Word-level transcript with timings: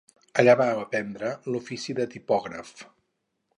Allà 0.43 0.55
va 0.61 0.65
aprendre 0.83 1.29
l'ofici 1.51 1.97
de 2.01 2.09
tipògraf. 2.17 2.75